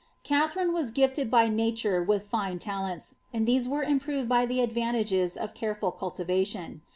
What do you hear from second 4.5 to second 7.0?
advantages of careful cultivation.